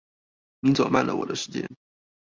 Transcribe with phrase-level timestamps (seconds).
[0.61, 1.67] 你走慢了我的時間